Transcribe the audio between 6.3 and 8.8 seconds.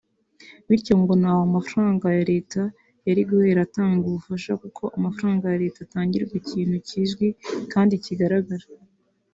ikintu kizwi kandi kigaragara